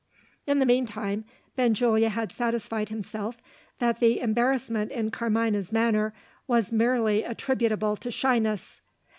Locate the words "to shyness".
7.97-8.81